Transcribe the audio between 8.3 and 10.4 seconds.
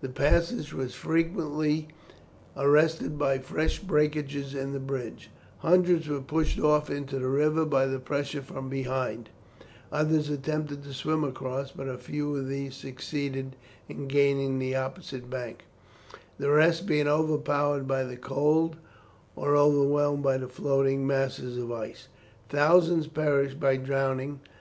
from behind; others